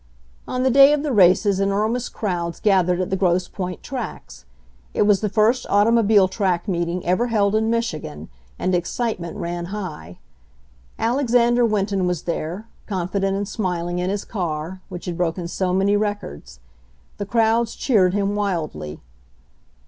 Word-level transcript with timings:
On 0.47 0.63
the 0.63 0.71
day 0.71 0.93
of 0.93 1.03
the 1.03 1.11
races 1.11 1.59
enormous 1.59 2.09
crowds 2.09 2.59
gathered 2.59 3.01
at 3.01 3.11
the 3.11 3.15
Grosse 3.15 3.47
Point 3.47 3.83
tracks. 3.83 4.45
It 4.95 5.03
was 5.03 5.21
the 5.21 5.29
first 5.29 5.67
automobile 5.69 6.27
track 6.27 6.67
meeting 6.67 7.05
ever 7.05 7.27
held 7.27 7.53
in 7.53 7.69
Mich 7.69 7.91
igan, 7.91 8.27
and 8.57 8.73
excitement 8.73 9.37
ran 9.37 9.65
high. 9.65 10.17
Alexander 10.97 11.67
Win 11.67 11.85
ton 11.85 12.07
was 12.07 12.23
there, 12.23 12.67
confident 12.87 13.37
and 13.37 13.47
smiling' 13.47 13.99
in 13.99 14.09
his 14.09 14.25
car, 14.25 14.81
which 14.89 15.05
had 15.05 15.17
broken 15.19 15.47
so 15.47 15.71
many 15.71 15.95
records. 15.95 16.61
The 17.19 17.27
crowds 17.27 17.75
cheered 17.75 18.15
him 18.15 18.33
wildly. 18.33 19.01